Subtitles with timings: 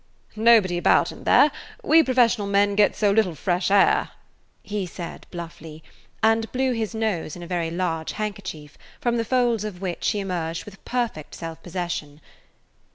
[0.35, 1.51] "Nobody about in there;
[1.83, 4.09] we professional men get so little fresh air,"
[4.63, 5.83] he said bluffly,
[6.23, 10.19] and blew his nose in a very large handkerchief, from the folds of which he
[10.19, 12.19] emerged with perfect self possession.